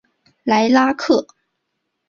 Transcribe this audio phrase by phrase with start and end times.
[0.43, 1.27] 莱拉克。